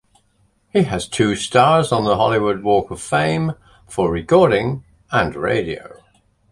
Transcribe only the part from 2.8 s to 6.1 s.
of Fame; for recording and radio.